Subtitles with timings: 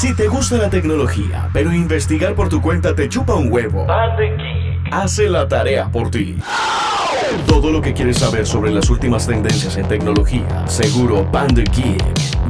[0.00, 3.84] Si te gusta la tecnología, pero investigar por tu cuenta te chupa un huevo,
[4.92, 6.38] hace la tarea por ti.
[7.48, 12.00] Todo lo que quieres saber sobre las últimas tendencias en tecnología, seguro Panda Geek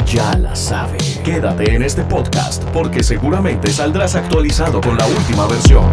[0.05, 0.99] ya la sabe.
[1.25, 5.87] Quédate en este podcast porque seguramente saldrás actualizado con la última versión.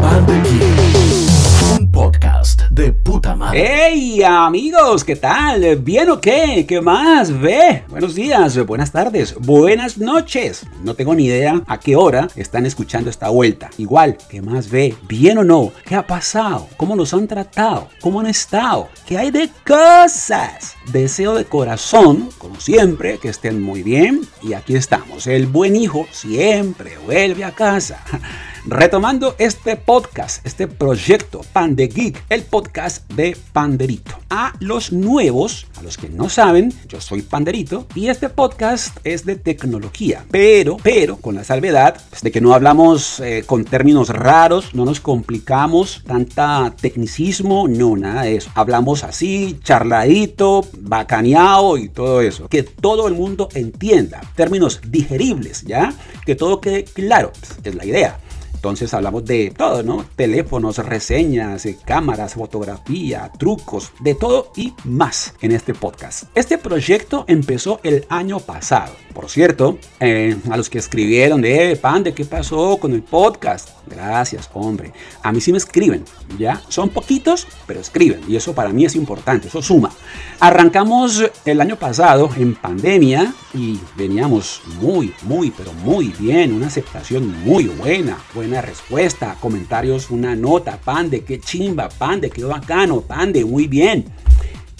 [0.00, 1.23] Panda Geek,
[1.72, 3.64] un podcast de puta madre.
[3.66, 5.02] ¡Hey amigos!
[5.04, 5.76] ¿Qué tal?
[5.76, 6.64] ¿Bien o qué?
[6.68, 7.30] ¿Qué más?
[7.40, 7.84] Ve.
[7.88, 10.66] Buenos días, buenas tardes, buenas noches.
[10.82, 13.70] No tengo ni idea a qué hora están escuchando esta vuelta.
[13.78, 14.94] Igual, ¿qué más ve?
[15.08, 15.72] ¿Bien o no?
[15.86, 16.68] ¿Qué ha pasado?
[16.76, 17.88] ¿Cómo nos han tratado?
[18.00, 18.88] ¿Cómo han estado?
[19.06, 20.76] ¿Qué hay de cosas?
[20.92, 24.22] Deseo de corazón, como siempre, que estén muy bien.
[24.42, 25.26] Y aquí estamos.
[25.26, 28.04] El buen hijo siempre vuelve a casa.
[28.66, 34.12] Retomando este podcast, este proyecto Pan de Geek, el podcast de Panderito.
[34.30, 39.26] A los nuevos, a los que no saben, yo soy Panderito y este podcast es
[39.26, 44.08] de tecnología, pero, pero con la salvedad pues, de que no hablamos eh, con términos
[44.08, 48.50] raros, no nos complicamos, tanta tecnicismo, no, nada de eso.
[48.54, 52.48] Hablamos así, charladito, bacaneado y todo eso.
[52.48, 55.92] Que todo el mundo entienda, términos digeribles, ¿ya?
[56.24, 58.18] Que todo quede claro, pues, es la idea.
[58.64, 60.06] Entonces hablamos de todo, ¿no?
[60.16, 66.24] Teléfonos, reseñas, eh, cámaras, fotografía, trucos, de todo y más en este podcast.
[66.34, 68.94] Este proyecto empezó el año pasado.
[69.12, 73.02] Por cierto, eh, a los que escribieron de, eh, pan, ¿de qué pasó con el
[73.02, 73.68] podcast?
[73.86, 74.92] Gracias, hombre.
[75.22, 76.02] A mí sí me escriben,
[76.38, 76.62] ¿ya?
[76.68, 78.22] Son poquitos, pero escriben.
[78.26, 79.90] Y eso para mí es importante, eso suma.
[80.40, 86.54] Arrancamos el año pasado en pandemia y veníamos muy, muy, pero muy bien.
[86.54, 88.16] Una aceptación muy buena.
[88.34, 90.78] Buena respuesta, comentarios, una nota.
[90.78, 94.04] Pan de qué chimba, pan de qué bacano, pan de muy bien.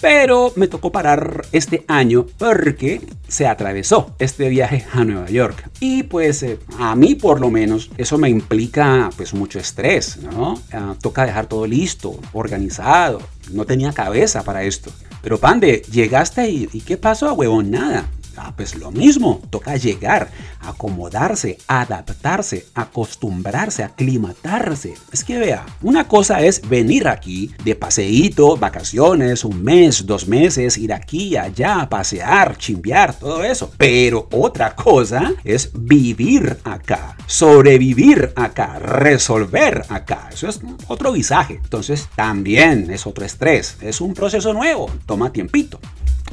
[0.01, 5.69] Pero me tocó parar este año porque se atravesó este viaje a Nueva York.
[5.79, 10.61] Y pues eh, a mí por lo menos eso me implica pues mucho estrés, ¿no?
[10.71, 13.21] Ah, toca dejar todo listo, organizado.
[13.51, 14.91] No tenía cabeza para esto.
[15.21, 17.71] Pero Pande, llegaste y, ¿y qué pasó, huevón?
[17.71, 18.05] Nada.
[18.37, 20.29] Ah, pues lo mismo, toca llegar,
[20.59, 24.95] acomodarse, adaptarse, acostumbrarse, aclimatarse.
[25.11, 30.77] Es que vea, una cosa es venir aquí de paseíto, vacaciones, un mes, dos meses,
[30.77, 33.71] ir aquí, allá, pasear, chimbear, todo eso.
[33.77, 40.29] Pero otra cosa es vivir acá, sobrevivir acá, resolver acá.
[40.33, 41.59] Eso es otro visaje.
[41.63, 43.77] Entonces también es otro estrés.
[43.81, 45.79] Es un proceso nuevo, toma tiempito.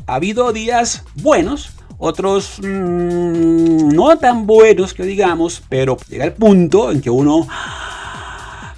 [0.06, 6.90] Ha habido días buenos, otros mmm, no tan buenos que digamos, pero llega el punto
[6.90, 7.46] en que uno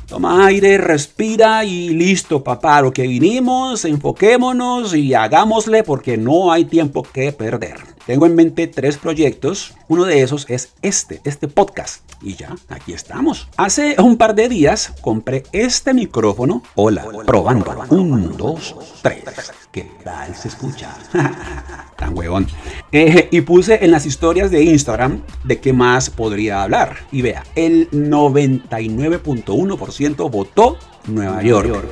[0.07, 6.67] toma aire, respira y listo, papá, lo que vinimos, enfoquémonos y hagámosle porque no hay
[6.67, 7.77] tiempo que perder.
[8.07, 9.73] Tengo en mente tres proyectos.
[9.89, 12.03] Uno de esos es este, este podcast.
[12.25, 13.49] Y ya, aquí estamos.
[13.59, 16.63] Hace un par de días compré este micrófono.
[16.75, 17.71] Hola, probando.
[17.91, 19.25] Un, dos, tres.
[19.71, 20.97] ¿Qué tal se escucha?
[21.99, 22.47] Tan huevón.
[22.93, 26.97] Eh, y puse en las historias de Instagram de qué más podría hablar.
[27.13, 31.43] Y vea, el 99.1% votó Nueva.
[31.43, 31.85] York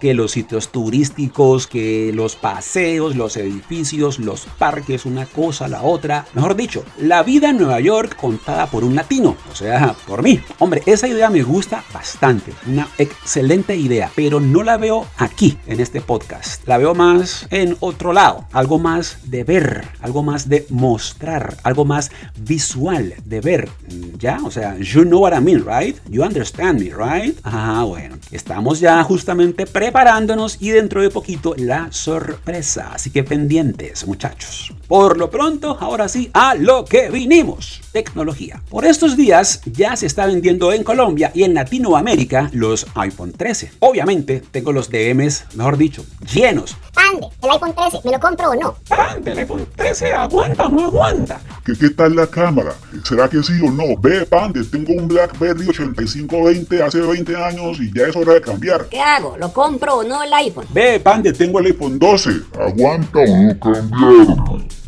[0.00, 6.26] que los sitios turísticos, que los paseos, los edificios, los parques, una cosa, la otra.
[6.34, 10.40] Mejor dicho, la vida en Nueva York contada por un latino, o sea, por mí.
[10.58, 15.80] Hombre, esa idea me gusta bastante, una excelente idea, pero no la veo aquí, en
[15.80, 16.66] este podcast.
[16.66, 21.84] La veo más en otro lado, algo más de ver, algo más de mostrar, algo
[21.84, 23.68] más visual de ver,
[24.18, 24.38] ¿ya?
[24.44, 25.96] O sea, you know what I mean, right?
[26.08, 27.38] You understand me, right?
[27.44, 32.92] Ah, bueno, estamos ya justamente pre preparándonos y dentro de poquito la sorpresa.
[32.92, 34.72] Así que pendientes, muchachos.
[34.86, 37.80] Por lo pronto, ahora sí, a lo que vinimos.
[37.92, 38.62] Tecnología.
[38.68, 43.72] Por estos días ya se está vendiendo en Colombia y en Latinoamérica los iPhone 13.
[43.80, 46.76] Obviamente tengo los DMs, mejor dicho, llenos.
[46.94, 48.76] Pande, el iPhone 13, ¿me lo compro o no?
[48.88, 51.40] Pande, el iPhone 13, aguanta o no aguanta.
[51.64, 52.74] ¿Qué, ¿Qué tal la cámara?
[53.04, 53.96] ¿Será que sí o no?
[54.00, 58.86] Ve, Pande, tengo un BlackBerry 8520 hace 20 años y ya es hora de cambiar.
[58.86, 59.36] ¿Qué hago?
[59.36, 60.66] ¿Lo compro o no el iPhone?
[60.72, 62.30] Ve, Pande, Tengo el iPhone 12.
[62.58, 64.79] ¿Aguanta o no cambiar?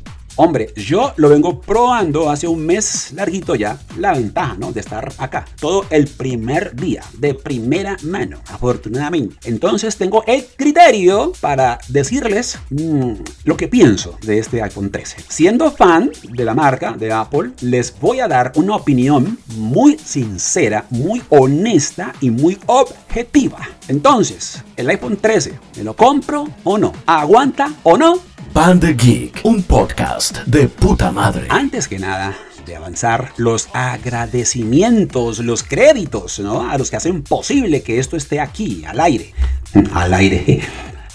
[0.44, 4.72] Hombre, yo lo vengo probando hace un mes larguito ya, la ventaja, ¿no?
[4.72, 5.44] De estar acá.
[5.60, 9.36] Todo el primer día, de primera mano, afortunadamente.
[9.44, 13.12] Entonces tengo el criterio para decirles mmm,
[13.44, 15.18] lo que pienso de este iPhone 13.
[15.28, 20.86] Siendo fan de la marca, de Apple, les voy a dar una opinión muy sincera,
[20.90, 23.60] muy honesta y muy objetiva.
[23.86, 26.92] Entonces, el iPhone 13, ¿me lo compro o no?
[27.06, 28.31] ¿Aguanta o no?
[28.52, 31.46] Panda Geek, un podcast de puta madre.
[31.48, 36.68] Antes que nada, de avanzar, los agradecimientos, los créditos, ¿no?
[36.70, 39.32] A los que hacen posible que esto esté aquí, al aire.
[39.94, 40.60] Al aire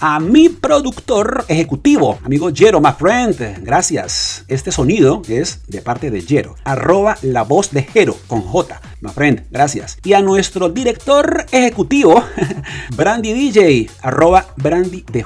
[0.00, 3.64] a mi productor ejecutivo, amigo Jero, my friend.
[3.64, 4.44] Gracias.
[4.48, 6.54] Este sonido es de parte de Jero.
[6.64, 8.80] Arroba la voz de Jero con J.
[9.00, 9.98] My friend, gracias.
[10.04, 12.22] Y a nuestro director ejecutivo,
[12.96, 15.24] Brandy DJ, arroba Brandy DJ.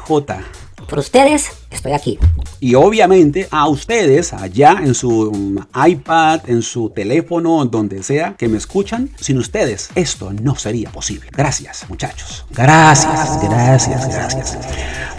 [0.88, 2.18] Por ustedes, estoy aquí.
[2.60, 8.48] Y obviamente a ustedes allá en su mm, iPad, en su teléfono, donde sea que
[8.48, 11.28] me escuchan, sin ustedes esto no sería posible.
[11.32, 12.44] Gracias muchachos.
[12.50, 14.58] Gracias, gracias, gracias.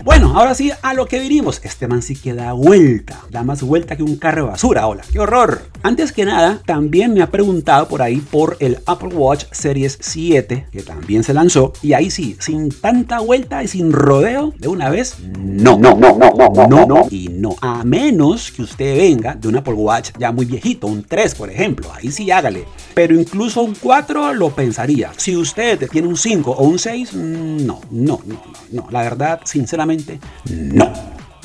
[0.04, 1.62] Bueno, ahora sí a lo que vinimos.
[1.64, 3.22] Este man sí que da vuelta.
[3.30, 4.86] Da más vuelta que un carro de basura.
[4.86, 5.62] Hola, qué horror.
[5.82, 10.68] Antes que nada, también me ha preguntado por ahí por el Apple Watch Series 7,
[10.72, 11.72] que también se lanzó.
[11.82, 16.18] Y ahí sí, sin tanta vuelta y sin rodeo, de una vez, no, no, no,
[16.18, 17.56] no, no, no, no y no.
[17.62, 21.50] A menos que usted venga de un Apple Watch ya muy viejito, un 3 por
[21.50, 22.66] ejemplo, ahí sí hágale.
[22.94, 25.12] Pero incluso un 4 lo pensaría.
[25.18, 28.42] Si usted tiene un 5 o un 6, no, no, no,
[28.72, 28.88] no.
[28.92, 30.20] La verdad, sinceramente,
[30.50, 30.92] no.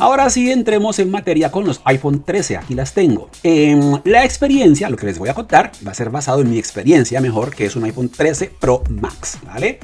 [0.01, 3.31] Ahora sí entremos en materia con los iPhone 13, aquí las tengo.
[3.43, 6.57] En la experiencia, lo que les voy a contar va a ser basado en mi
[6.57, 9.81] experiencia mejor, que es un iPhone 13 Pro Max, ¿vale?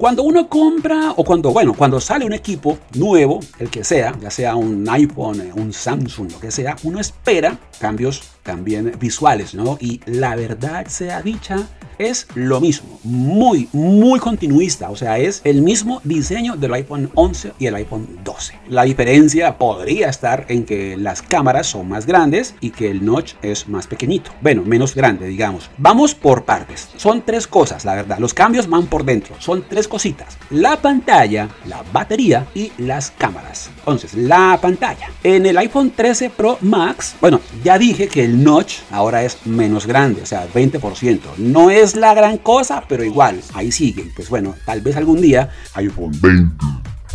[0.00, 4.30] Cuando uno compra o cuando, bueno, cuando sale un equipo nuevo, el que sea, ya
[4.30, 9.76] sea un iPhone, un Samsung, lo que sea, uno espera cambios también visuales, ¿no?
[9.78, 11.68] Y la verdad sea dicha,
[12.00, 17.52] es lo mismo, muy, muy continuista, o sea, es el mismo diseño del iPhone 11
[17.58, 18.54] y el iPhone 12.
[18.68, 23.34] La diferencia podría estar en que las cámaras son más grandes y que el notch
[23.42, 25.68] es más pequeñito, bueno, menos grande, digamos.
[25.76, 29.86] Vamos por partes, son tres cosas, la verdad, los cambios van por dentro, son tres
[29.86, 33.70] cositas, la pantalla, la batería y las cámaras.
[33.78, 35.10] Entonces, la pantalla.
[35.22, 39.86] En el iPhone 13 Pro Max, bueno, ya dije que el notch ahora es menos
[39.86, 41.18] grande, o sea, 20%.
[41.36, 44.10] No es la gran cosa, pero igual, ahí sigue.
[44.14, 46.54] Pues bueno, tal vez algún día iPhone 20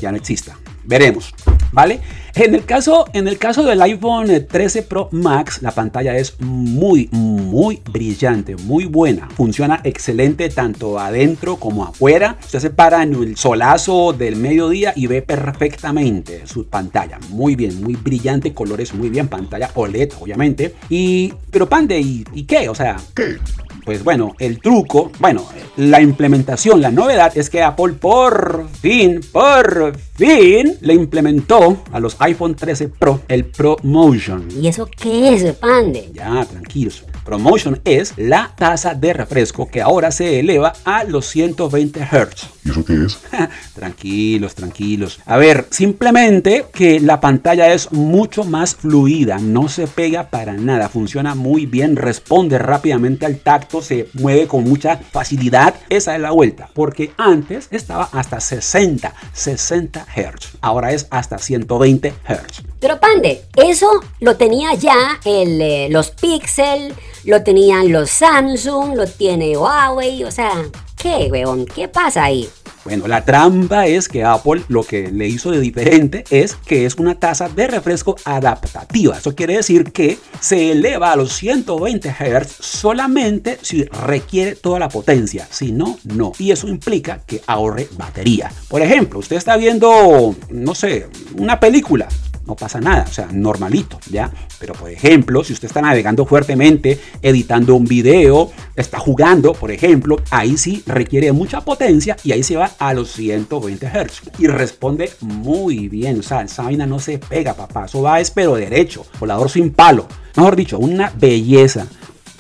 [0.02, 0.58] ya no exista.
[0.88, 1.34] Veremos,
[1.72, 2.00] ¿vale?
[2.36, 7.10] En el caso, en el caso del iPhone 13 Pro Max, la pantalla es muy,
[7.12, 9.28] muy brillante, muy buena.
[9.30, 12.38] Funciona excelente tanto adentro como afuera.
[12.44, 17.18] Usted se para en el solazo del mediodía y ve perfectamente su pantalla.
[17.30, 20.76] Muy bien, muy brillante, colores muy bien, pantalla OLED, obviamente.
[20.90, 22.70] Y, pero Pande, ¿y, y qué?
[22.70, 23.38] O sea, ¿Qué?
[23.86, 25.46] Pues bueno, el truco, bueno,
[25.78, 32.18] la implementación, la novedad es que Apple por fin, por fin, le implementó a los
[32.20, 34.48] iPhone 13 Pro el ProMotion.
[34.60, 36.10] ¿Y eso qué es, pande?
[36.14, 37.04] Ya, tranquilos.
[37.26, 42.50] ProMotion es la tasa de refresco que ahora se eleva a los 120 Hz.
[42.64, 43.20] ¿Y eso qué es?
[43.74, 45.20] tranquilos, tranquilos.
[45.26, 50.88] A ver, simplemente que la pantalla es mucho más fluida, no se pega para nada,
[50.88, 55.76] funciona muy bien, responde rápidamente al tacto, se mueve con mucha facilidad.
[55.90, 60.58] Esa es la vuelta, porque antes estaba hasta 60, 60 Hz.
[60.62, 62.75] Ahora es hasta 120 Hz.
[62.86, 63.90] Pero pande, eso
[64.20, 66.94] lo tenía ya eh, los Pixel,
[67.24, 70.52] lo tenían los Samsung, lo tiene Huawei, o sea,
[70.96, 71.66] ¿qué, weón?
[71.66, 72.48] ¿Qué pasa ahí?
[72.84, 76.94] Bueno, la trampa es que Apple lo que le hizo de diferente es que es
[76.98, 79.18] una tasa de refresco adaptativa.
[79.18, 84.90] Eso quiere decir que se eleva a los 120 Hz solamente si requiere toda la
[84.90, 85.48] potencia.
[85.50, 86.34] Si no, no.
[86.38, 88.52] Y eso implica que ahorre batería.
[88.68, 92.08] Por ejemplo, usted está viendo, no sé, una película
[92.46, 94.32] no pasa nada, o sea, normalito, ¿ya?
[94.60, 100.18] Pero por ejemplo, si usted está navegando fuertemente, editando un video, está jugando, por ejemplo,
[100.30, 105.12] ahí sí requiere mucha potencia y ahí se va a los 120 Hz y responde
[105.22, 109.06] muy bien, o sea, esa vaina no se pega, papá, eso va es pero derecho,
[109.20, 111.88] volador sin palo, mejor dicho, una belleza.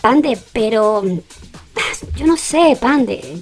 [0.01, 1.03] Pande, pero...
[2.15, 3.41] Yo no sé, pande.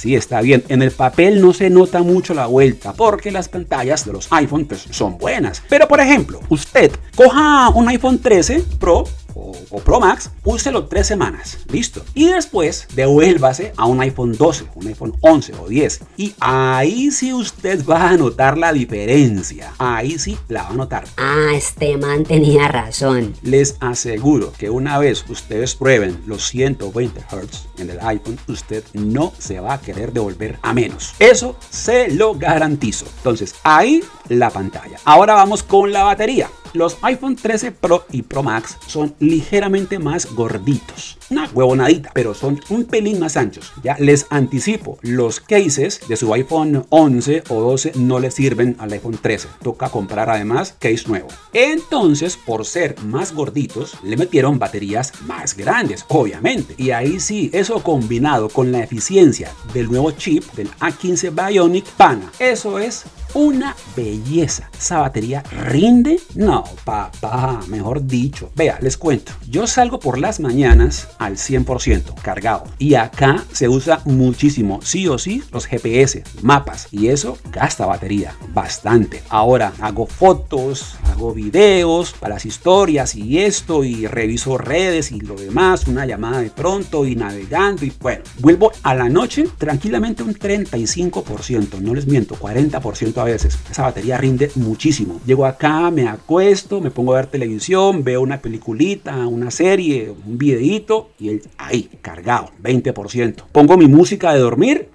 [0.00, 0.64] Sí, está bien.
[0.70, 4.64] En el papel no se nota mucho la vuelta porque las pantallas de los iPhone
[4.64, 5.62] pues, son buenas.
[5.68, 9.04] Pero por ejemplo, usted coja un iPhone 13 Pro
[9.40, 12.02] o, o, Pro Max, úselo tres semanas, listo.
[12.14, 16.00] Y después devuélvase a un iPhone 12, un iPhone 11 o 10.
[16.16, 19.72] Y ahí sí usted va a notar la diferencia.
[19.78, 21.04] Ahí sí la va a notar.
[21.16, 23.34] Ah, este man tenía razón.
[23.42, 29.32] Les aseguro que una vez ustedes prueben los 120 Hz en el iPhone, usted no
[29.38, 31.14] se va a querer devolver a menos.
[31.18, 33.06] Eso se lo garantizo.
[33.18, 34.98] Entonces, ahí la pantalla.
[35.04, 36.48] Ahora vamos con la batería.
[36.72, 41.18] Los iPhone 13 Pro y Pro Max son ligeramente más gorditos.
[41.30, 43.72] Una huevonadita, pero son un pelín más anchos.
[43.82, 48.92] Ya les anticipo, los cases de su iPhone 11 o 12 no le sirven al
[48.92, 49.48] iPhone 13.
[49.62, 51.28] Toca comprar además case nuevo.
[51.52, 56.74] Entonces, por ser más gorditos, le metieron baterías más grandes, obviamente.
[56.76, 62.30] Y ahí sí, eso combinado con la eficiencia del nuevo chip del A15 Bionic Pana,
[62.38, 64.70] eso es una belleza.
[64.76, 66.20] Esa batería rinde.
[66.34, 68.50] No, papá, mejor dicho.
[68.56, 69.32] Vea, les cuento.
[69.48, 72.64] Yo salgo por las mañanas al 100% cargado.
[72.78, 76.88] Y acá se usa muchísimo, sí o sí, los GPS, mapas.
[76.90, 79.22] Y eso gasta batería bastante.
[79.28, 83.84] Ahora hago fotos, hago videos para las historias y esto.
[83.84, 85.86] Y reviso redes y lo demás.
[85.86, 87.84] Una llamada de pronto y navegando.
[87.84, 91.80] Y bueno, vuelvo a la noche tranquilamente un 35%.
[91.80, 93.58] No les miento, 40% a veces.
[93.70, 95.20] Esa batería rinde muchísimo.
[95.26, 100.38] Llego acá, me acuesto, me pongo a ver televisión, veo una peliculita, una serie, un
[100.38, 103.44] videito y el ahí, cargado, 20%.
[103.52, 104.88] Pongo mi música de dormir.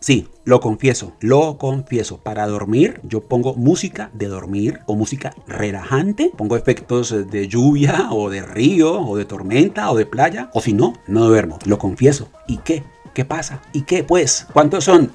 [0.00, 2.18] Sí, lo confieso, lo confieso.
[2.18, 6.32] Para dormir, yo pongo música de dormir o música relajante.
[6.36, 10.50] Pongo efectos de lluvia o de río o de tormenta o de playa.
[10.54, 11.60] O si no, no duermo.
[11.66, 12.28] Lo confieso.
[12.48, 12.82] ¿Y qué?
[13.14, 13.62] ¿Qué pasa?
[13.72, 14.46] ¿Y qué pues?
[14.52, 15.12] ¿Cuántos son?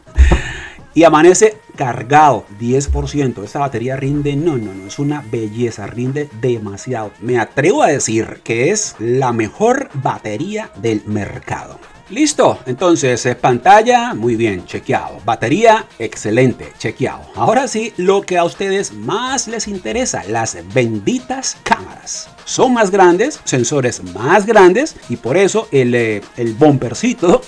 [0.97, 3.43] Y amanece cargado 10%.
[3.43, 7.11] Esa batería rinde, no, no, no, es una belleza, rinde demasiado.
[7.21, 11.79] Me atrevo a decir que es la mejor batería del mercado.
[12.09, 15.19] Listo, entonces eh, pantalla, muy bien, chequeado.
[15.23, 17.21] Batería, excelente, chequeado.
[17.35, 23.41] Ahora sí, lo que a ustedes más les interesa, las benditas cámaras son más grandes,
[23.43, 26.55] sensores más grandes y por eso el, eh, el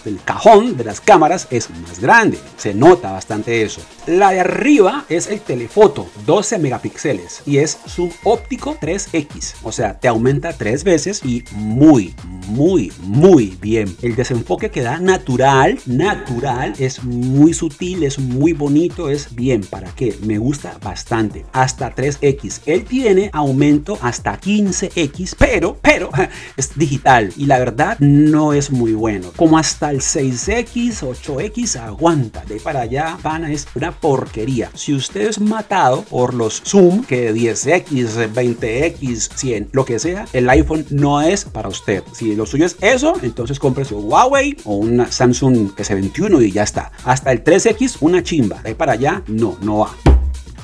[0.05, 2.37] el cajón de las cámaras es más grande.
[2.57, 3.81] Se nota bastante eso.
[4.07, 9.55] La de arriba es el telefoto, 12 megapíxeles y es subóptico 3X.
[9.63, 12.13] O sea, te aumenta tres veces y muy,
[12.47, 13.95] muy, muy bien.
[14.01, 19.61] El desenfoque que da natural, natural, es muy sutil, es muy bonito, es bien.
[19.61, 20.17] ¿Para qué?
[20.23, 21.45] Me gusta bastante.
[21.53, 22.61] Hasta 3X.
[22.65, 26.09] Él tiene aumento hasta 15 X, pero, pero
[26.57, 29.31] es digital y la verdad no es muy bueno.
[29.35, 32.43] Como hasta el 6X, 8X aguanta.
[32.45, 34.69] De para allá, van es una porquería.
[34.73, 40.49] Si usted es matado por los Zoom, que 10X, 20X, 100, lo que sea, el
[40.49, 42.03] iPhone no es para usted.
[42.13, 46.63] Si lo suyo es eso, entonces cómprese un Huawei o una Samsung S21 y ya
[46.63, 46.91] está.
[47.03, 48.61] Hasta el 3X, una chimba.
[48.61, 50.08] De para allá, no, no va.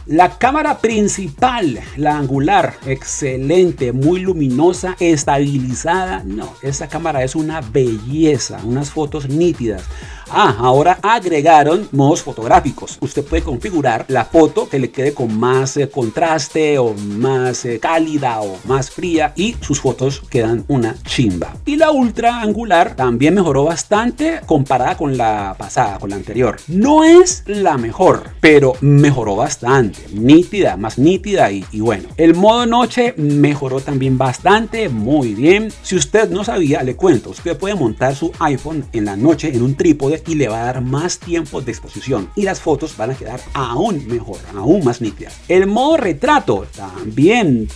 [0.07, 6.21] La cámara principal, la angular, excelente, muy luminosa, estabilizada.
[6.23, 9.81] No, esa cámara es una belleza, unas fotos nítidas.
[10.29, 12.97] Ah, ahora agregaron modos fotográficos.
[13.01, 17.79] Usted puede configurar la foto que le quede con más eh, contraste o más eh,
[17.79, 21.53] cálida o más fría y sus fotos quedan una chimba.
[21.65, 26.57] Y la ultra angular también mejoró bastante comparada con la pasada, con la anterior.
[26.67, 29.99] No es la mejor, pero mejoró bastante.
[30.11, 32.09] Nítida, más nítida y, y bueno.
[32.17, 35.71] El modo noche mejoró también bastante, muy bien.
[35.83, 39.61] Si usted no sabía, le cuento, usted puede montar su iPhone en la noche en
[39.61, 43.11] un trípode y le va a dar más tiempo de exposición y las fotos van
[43.11, 45.37] a quedar aún mejor, aún más nítidas.
[45.47, 47.67] El modo retrato también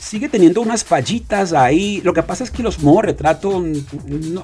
[0.00, 2.00] sigue teniendo unas fallitas ahí.
[2.02, 3.62] Lo que pasa es que los modos retrato,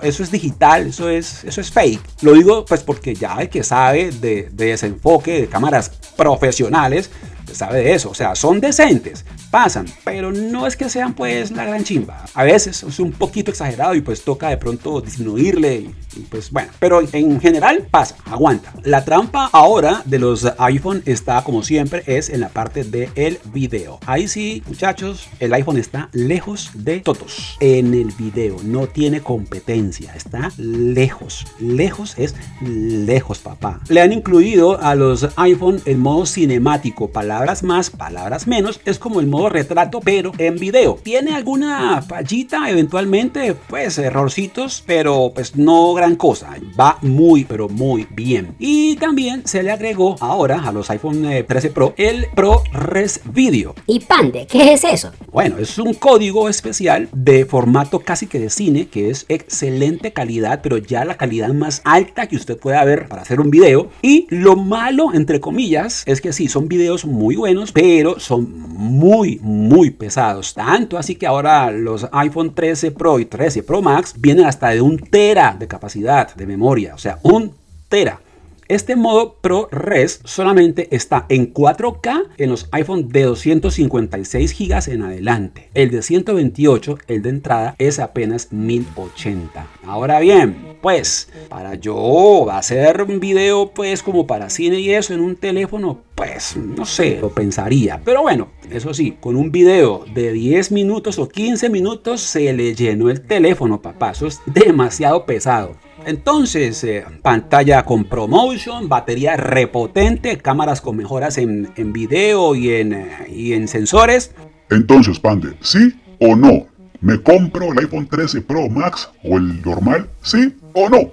[0.02, 2.00] eso es digital, eso es, eso es fake.
[2.22, 7.10] Lo digo pues porque ya el que sabe de, de desenfoque de cámaras profesionales,
[7.54, 8.10] sabe de eso.
[8.10, 12.24] O sea, son decentes, pasan, pero no es que sean pues la gran chimba.
[12.34, 15.74] A veces es un poquito exagerado y pues toca de pronto disminuirle
[16.16, 18.72] y, pues bueno, pero en general pasa, aguanta.
[18.82, 23.38] La trampa ahora de los iPhone está como siempre es en la parte del el
[23.52, 23.98] video.
[24.06, 27.56] Ahí sí, muchachos, el iPhone está lejos de todos.
[27.60, 31.46] En el video no tiene competencia, está lejos.
[31.58, 33.80] Lejos es lejos, papá.
[33.88, 37.10] Le han incluido a los iPhone el modo cinemático,
[37.44, 38.80] palabras más, palabras menos.
[38.86, 40.98] Es como el modo retrato, pero en video.
[41.02, 46.56] Tiene alguna fallita, eventualmente, pues errorcitos, pero pues no gran cosa.
[46.80, 48.54] Va muy, pero muy bien.
[48.58, 53.74] Y también se le agregó ahora a los iPhone 13 eh, Pro el ProRes Video.
[53.86, 54.46] ¿Y Pande?
[54.46, 55.12] ¿Qué es eso?
[55.30, 60.60] Bueno, es un código especial de formato casi que de cine, que es excelente calidad,
[60.62, 63.90] pero ya la calidad más alta que usted pueda ver para hacer un video.
[64.00, 69.38] Y lo malo, entre comillas, es que sí, son videos muy buenos, pero son muy,
[69.42, 70.54] muy pesados.
[70.54, 74.80] Tanto así que ahora los iPhone 13 Pro y 13 Pro Max vienen hasta de
[74.80, 76.94] un tera de capacidad de memoria.
[76.94, 77.52] O sea, un
[77.88, 78.20] tera
[78.66, 85.68] Este modo ProRes solamente está en 4K en los iPhone de 256 GB en adelante.
[85.74, 89.66] El de 128, el de entrada, es apenas 1080.
[89.84, 95.20] Ahora bien, pues para yo hacer un video pues como para cine y eso en
[95.20, 98.00] un teléfono, pues no sé, lo pensaría.
[98.02, 102.74] Pero bueno, eso sí, con un video de 10 minutos o 15 minutos se le
[102.74, 104.12] llenó el teléfono, papá.
[104.12, 105.76] Eso es demasiado pesado.
[106.06, 113.08] Entonces, eh, pantalla con promotion, batería repotente, cámaras con mejoras en, video y en, eh,
[113.28, 114.32] y en sensores.
[114.70, 116.66] Entonces, Pande, ¿sí o no?
[117.00, 120.08] ¿Me compro el iPhone 13 Pro Max o el normal?
[120.22, 121.10] ¿Sí o no?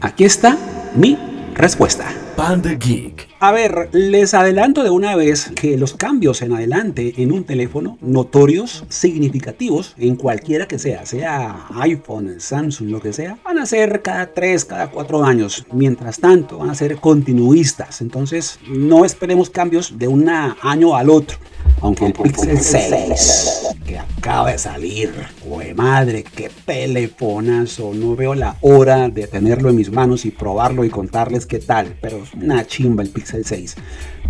[0.00, 0.56] Aquí está
[0.94, 1.18] mi
[1.54, 2.12] respuesta.
[2.36, 3.31] Panda Geek.
[3.44, 7.98] A ver, les adelanto de una vez que los cambios en adelante en un teléfono,
[8.00, 14.00] notorios, significativos, en cualquiera que sea, sea iPhone, Samsung, lo que sea, van a ser
[14.00, 15.66] cada 3, cada 4 años.
[15.72, 18.00] Mientras tanto, van a ser continuistas.
[18.00, 21.36] Entonces, no esperemos cambios de un año al otro.
[21.80, 25.12] Aunque el Pixel 6 que acaba de salir,
[25.44, 27.92] güey madre, qué telefonazo.
[27.92, 31.96] No veo la hora de tenerlo en mis manos y probarlo y contarles qué tal.
[32.00, 33.76] Pero es una chimba el Pixel 6.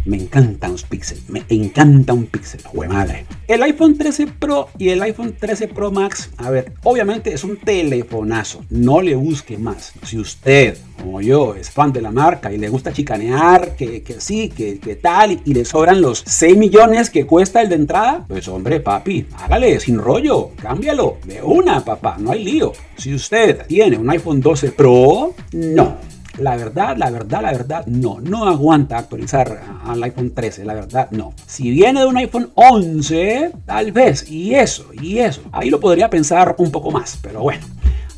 [0.04, 3.24] Me encantan los Pixel, me encanta un Pixel, güey madre.
[3.46, 7.56] El iPhone 13 Pro y el iPhone 13 Pro Max, a ver, obviamente es un
[7.56, 9.92] telefonazo, no le busque más.
[10.04, 14.20] Si usted, como yo, es fan de la marca y le gusta chicanear, que, que
[14.20, 18.24] sí, que, que tal, y, le sobran los 6 millones que cuesta el de entrada,
[18.26, 22.72] pues hombre, papi, hágale, sin rollo, cámbialo, de una, papá, no hay lío.
[22.96, 28.20] Si usted tiene un iPhone 12 Pro, no la verdad, la verdad, la verdad, no.
[28.20, 31.34] No aguanta actualizar al iPhone 13, la verdad, no.
[31.46, 35.42] Si viene de un iPhone 11, tal vez, y eso, y eso.
[35.52, 37.64] Ahí lo podría pensar un poco más, pero bueno.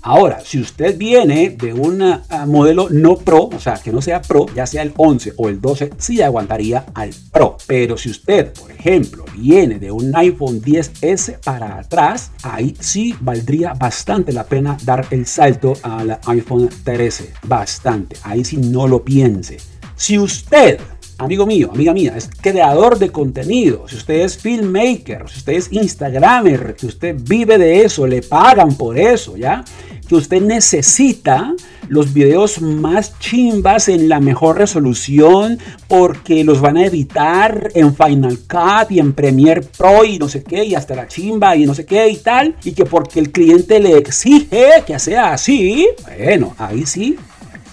[0.07, 4.21] Ahora, si usted viene de un ah, modelo no Pro, o sea, que no sea
[4.21, 7.57] Pro, ya sea el 11 o el 12, sí aguantaría al Pro.
[7.67, 13.73] Pero si usted, por ejemplo, viene de un iPhone 10S para atrás, ahí sí valdría
[13.73, 17.33] bastante la pena dar el salto al iPhone 13.
[17.45, 18.17] Bastante.
[18.25, 19.57] Ahí sí no lo piense.
[19.97, 20.81] Si usted
[21.17, 25.73] amigo mío, amiga mía, es creador de contenido, si usted es filmmaker, si usted es
[25.73, 29.65] instagramer, si usted vive de eso, le pagan por eso, ¿ya?
[30.05, 31.55] Que usted necesita
[31.89, 38.39] los videos más chimbas en la mejor resolución porque los van a editar en Final
[38.49, 41.75] Cut y en Premiere Pro y no sé qué y hasta la chimba y no
[41.75, 46.55] sé qué y tal y que porque el cliente le exige que sea así, bueno,
[46.59, 47.17] ahí sí,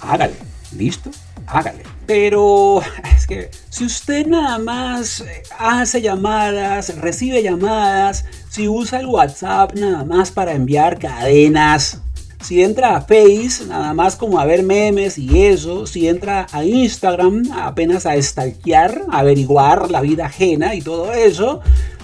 [0.01, 0.33] hágale,
[0.77, 1.09] listo,
[1.47, 1.83] hágale.
[2.05, 2.81] Pero
[3.15, 5.23] es que si usted nada más
[5.57, 12.01] hace llamadas, recibe llamadas, si usa el WhatsApp nada más para enviar cadenas,
[12.41, 15.85] si entra a Face, nada más como a ver memes y eso.
[15.85, 21.61] Si entra a Instagram, apenas a stalkear, averiguar la vida ajena y todo eso.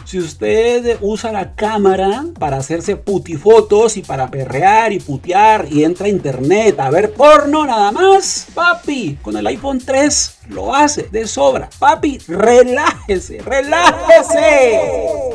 [0.07, 6.05] Si usted usa la cámara para hacerse putifotos y para perrear y putear y entra
[6.05, 11.27] a internet a ver porno nada más, papi, con el iPhone 3 lo hace de
[11.27, 11.69] sobra.
[11.77, 14.79] Papi, relájese, relájese.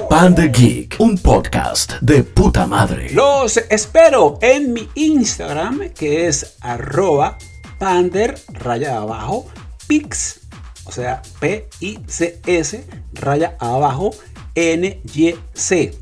[0.08, 3.10] Panda Geek, un podcast de puta madre.
[3.10, 7.36] Los espero en mi Instagram que es arroba
[7.78, 9.48] pander raya abajo
[9.86, 10.40] pix,
[10.84, 14.12] o sea, P-I-C-S raya abajo
[14.54, 15.94] NYC.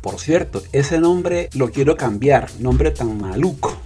[0.00, 3.76] Por cierto, ese nombre lo quiero cambiar, nombre tan maluco.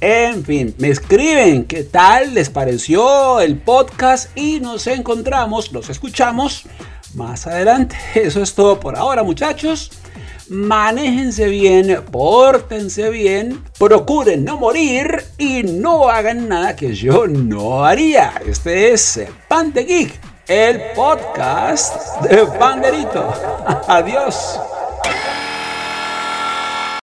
[0.00, 6.64] En fin, me escriben qué tal les pareció el podcast y nos encontramos, los escuchamos
[7.14, 7.96] más adelante.
[8.14, 9.92] Eso es todo por ahora, muchachos.
[10.48, 18.34] Manéjense bien, pórtense bien, procuren no morir y no hagan nada que yo no haría.
[18.44, 23.32] Este es Pan Geek el podcast de Banderito.
[23.86, 24.60] Adiós.